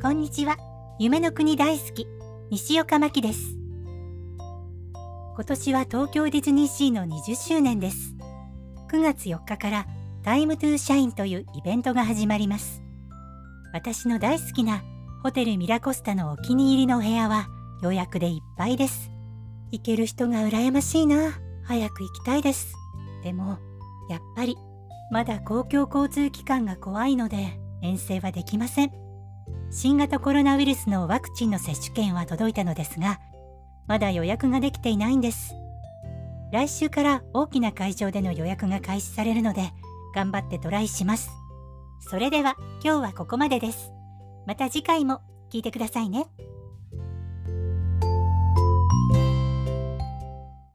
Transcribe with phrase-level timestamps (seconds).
[0.00, 0.56] こんにちは。
[1.00, 2.06] 夢の国大好き、
[2.50, 3.56] 西岡真希です。
[5.34, 8.14] 今年は東京ディズニーシーの20周年です。
[8.92, 9.86] 9月4日から
[10.22, 12.80] タイムトゥーシャインというイベントが始まります。
[13.72, 14.84] 私の大好きな
[15.24, 17.48] ホテルミラコスタのお気に入りのお部屋は
[17.82, 19.10] 予約でいっぱいです。
[19.72, 21.40] 行ける人が羨ましいな。
[21.64, 22.72] 早く行きたいです。
[23.24, 23.58] でも、
[24.08, 24.56] やっぱり、
[25.10, 29.07] まだ公共交通機関が怖いので遠征はできません。
[29.70, 33.20] 新型コロナウイルスのワクチンの接種券は届いたのですが、
[33.86, 35.54] まだ予約ができていないんです。
[36.52, 39.70] 来週から大きな会場での予約が開始されるので、
[40.14, 41.30] 頑張ってトライします。
[42.00, 43.92] それでは今日はここまでです。
[44.46, 45.20] また次回も
[45.52, 46.26] 聞いてくださいね。